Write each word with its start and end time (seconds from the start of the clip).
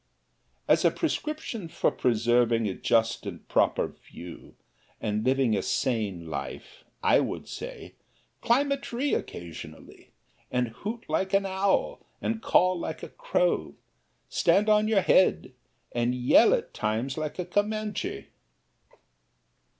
As 0.67 0.83
a 0.83 0.89
prescription 0.89 1.67
for 1.67 1.91
preserving 1.91 2.67
a 2.67 2.73
just 2.73 3.27
and 3.27 3.47
proper 3.47 3.87
view, 3.89 4.55
and 4.99 5.23
living 5.23 5.55
a 5.55 5.61
sane 5.61 6.25
life, 6.27 6.83
I 7.03 7.19
would 7.19 7.47
say, 7.47 7.93
climb 8.41 8.71
a 8.71 8.77
tree 8.77 9.13
occasionally, 9.13 10.09
and 10.49 10.69
hoot 10.69 11.07
like 11.07 11.35
an 11.35 11.45
owl 11.45 11.99
and 12.19 12.41
caw 12.41 12.71
like 12.73 13.03
a 13.03 13.09
crow; 13.09 13.75
stand 14.27 14.69
on 14.69 14.87
your 14.87 15.01
head 15.01 15.53
and 15.91 16.15
yell 16.15 16.55
at 16.55 16.73
times 16.73 17.15
like 17.15 17.37
a 17.37 17.45
Comanche. 17.45 18.29